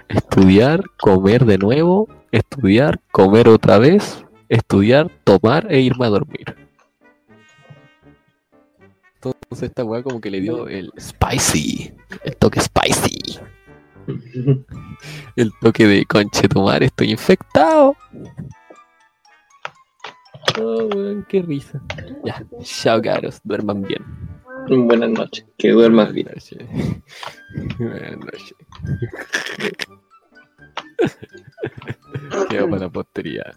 estudiar, 0.08 0.82
comer 0.98 1.44
de 1.44 1.58
nuevo, 1.58 2.08
estudiar, 2.32 3.00
comer 3.10 3.48
otra 3.48 3.78
vez, 3.78 4.24
estudiar, 4.48 5.10
tomar 5.24 5.66
e 5.70 5.80
irme 5.80 6.06
a 6.06 6.10
dormir. 6.10 6.56
Entonces 9.14 9.68
esta 9.68 9.84
weá 9.84 10.02
como 10.02 10.20
que 10.20 10.30
le 10.30 10.40
dio 10.40 10.68
el 10.68 10.90
spicy, 10.98 11.92
el 12.24 12.36
toque 12.36 12.60
spicy, 12.60 13.38
el 15.36 15.52
toque 15.60 15.86
de 15.86 16.04
conche 16.06 16.48
tomar, 16.48 16.82
estoy 16.82 17.10
infectado. 17.10 17.96
Oh, 20.58 20.88
weón, 20.94 21.24
qué 21.28 21.42
risa. 21.42 21.80
Ya, 22.24 22.44
chao 22.62 23.00
caros, 23.00 23.40
duerman 23.44 23.82
bien. 23.82 24.04
Buenas 24.68 25.10
noches. 25.10 25.46
Que 25.58 25.70
duermas 25.70 26.12
bien. 26.12 26.26
Buenas 26.26 26.50
noches. 26.50 27.02
Buenas 27.78 28.18
noches. 28.18 28.54
Quedo 32.50 32.68
para 32.68 32.82
la 32.82 32.88
posteridad. 32.90 33.54